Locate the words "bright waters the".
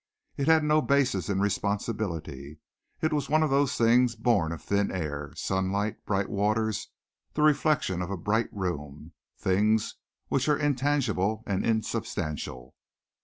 6.07-7.43